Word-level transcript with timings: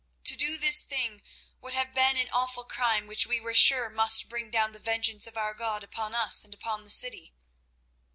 To 0.23 0.35
do 0.35 0.57
this 0.57 0.83
thing 0.83 1.21
would 1.59 1.75
have 1.75 1.93
been 1.93 2.17
an 2.17 2.27
awful 2.33 2.63
crime, 2.63 3.05
which 3.05 3.27
we 3.27 3.39
were 3.39 3.53
sure 3.53 3.87
must 3.87 4.29
bring 4.29 4.49
down 4.49 4.71
the 4.71 4.79
vengeance 4.79 5.27
of 5.27 5.37
our 5.37 5.53
God 5.53 5.83
upon 5.83 6.15
us 6.15 6.43
and 6.43 6.55
upon 6.55 6.83
the 6.85 6.89
city." 6.89 7.35